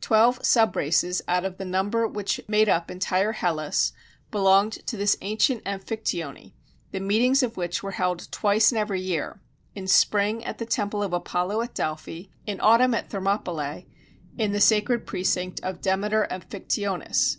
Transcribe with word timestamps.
Twelve 0.00 0.38
sub 0.46 0.76
races, 0.76 1.20
out 1.26 1.44
of 1.44 1.58
the 1.58 1.64
number 1.64 2.06
which 2.06 2.40
made 2.46 2.68
up 2.68 2.92
entire 2.92 3.32
Hellas, 3.32 3.92
belonged 4.30 4.74
to 4.86 4.96
this 4.96 5.16
ancient 5.20 5.64
Amphictyony, 5.64 6.54
the 6.92 7.00
meetings 7.00 7.42
of 7.42 7.56
which 7.56 7.82
were 7.82 7.90
held 7.98 8.30
twice 8.30 8.70
in 8.70 8.78
every 8.78 9.00
year: 9.00 9.40
in 9.74 9.88
spring 9.88 10.44
at 10.44 10.58
the 10.58 10.64
temple 10.66 11.02
of 11.02 11.12
Apollo 11.12 11.60
at 11.62 11.74
Delphi; 11.74 12.26
in 12.46 12.60
autumn 12.60 12.94
at 12.94 13.10
Thermopylæ, 13.10 13.86
in 14.38 14.52
the 14.52 14.60
sacred 14.60 15.08
precinct 15.08 15.58
of 15.64 15.80
Demeter 15.80 16.28
Amphictyonis. 16.30 17.38